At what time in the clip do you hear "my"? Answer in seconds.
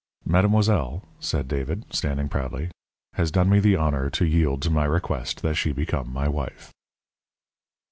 4.71-4.83, 6.11-6.27